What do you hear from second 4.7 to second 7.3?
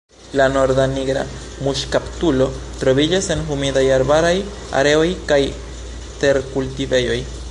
areoj kaj terkultivejoj.